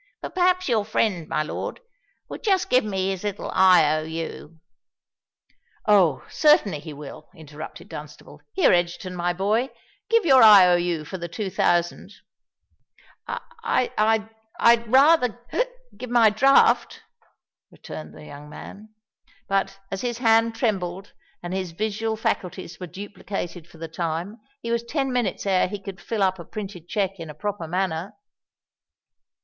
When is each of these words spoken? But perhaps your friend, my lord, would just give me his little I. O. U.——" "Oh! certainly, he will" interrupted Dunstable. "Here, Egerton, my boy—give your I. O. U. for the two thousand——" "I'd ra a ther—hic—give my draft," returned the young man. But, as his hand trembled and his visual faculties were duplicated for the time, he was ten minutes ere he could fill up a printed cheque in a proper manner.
But 0.19 0.33
perhaps 0.33 0.67
your 0.67 0.83
friend, 0.83 1.27
my 1.27 1.43
lord, 1.43 1.79
would 2.27 2.41
just 2.43 2.71
give 2.71 2.83
me 2.83 3.09
his 3.11 3.23
little 3.23 3.51
I. 3.53 3.97
O. 3.99 4.01
U.——" 4.01 4.59
"Oh! 5.85 6.25
certainly, 6.27 6.79
he 6.79 6.91
will" 6.91 7.29
interrupted 7.35 7.87
Dunstable. 7.87 8.41
"Here, 8.53 8.73
Egerton, 8.73 9.15
my 9.15 9.31
boy—give 9.31 10.25
your 10.25 10.41
I. 10.41 10.65
O. 10.69 10.75
U. 10.75 11.05
for 11.05 11.19
the 11.19 11.27
two 11.27 11.51
thousand——" 11.51 12.09
"I'd 13.63 13.91
ra 13.95 14.33
a 15.13 15.17
ther—hic—give 15.19 16.09
my 16.09 16.31
draft," 16.31 17.03
returned 17.69 18.15
the 18.15 18.25
young 18.25 18.49
man. 18.49 18.95
But, 19.47 19.77
as 19.91 20.01
his 20.01 20.17
hand 20.17 20.55
trembled 20.55 21.13
and 21.43 21.53
his 21.53 21.73
visual 21.73 22.15
faculties 22.15 22.79
were 22.79 22.87
duplicated 22.87 23.67
for 23.67 23.77
the 23.77 23.87
time, 23.87 24.39
he 24.63 24.71
was 24.71 24.81
ten 24.81 25.13
minutes 25.13 25.45
ere 25.45 25.67
he 25.67 25.77
could 25.79 26.01
fill 26.01 26.23
up 26.23 26.39
a 26.39 26.43
printed 26.45 26.89
cheque 26.89 27.19
in 27.19 27.29
a 27.29 27.35
proper 27.35 27.67
manner. 27.67 28.15